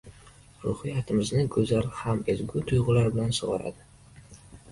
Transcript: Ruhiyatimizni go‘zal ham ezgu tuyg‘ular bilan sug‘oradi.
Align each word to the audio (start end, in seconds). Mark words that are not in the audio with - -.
Ruhiyatimizni 0.61 1.43
go‘zal 1.57 1.85
ham 1.99 2.23
ezgu 2.35 2.63
tuyg‘ular 2.71 3.13
bilan 3.17 3.37
sug‘oradi. 3.41 3.87